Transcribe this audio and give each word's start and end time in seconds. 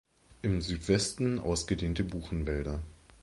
Im 0.41 0.61
Südwesten 0.63 1.37
ausgedehnte 1.37 2.03
Buchenwälder. 2.03 2.81